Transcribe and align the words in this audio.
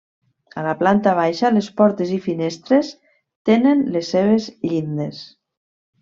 A 0.59 0.61
la 0.67 0.71
planta 0.79 1.11
baixa 1.19 1.51
les 1.57 1.67
portes 1.81 2.13
i 2.17 2.17
finestres 2.29 2.89
tenen 3.51 3.83
les 3.97 4.09
seves 4.17 4.49
llindes. 4.71 5.21